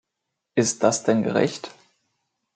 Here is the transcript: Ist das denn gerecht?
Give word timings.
Ist 0.55 0.81
das 0.81 1.03
denn 1.03 1.21
gerecht? 1.21 1.69